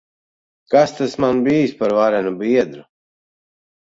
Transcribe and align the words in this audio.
Kas 0.73 0.93
tas 0.99 1.13
man 1.25 1.43
bijis 1.49 1.75
par 1.81 1.95
varenu 2.01 2.33
biedru! 2.43 2.85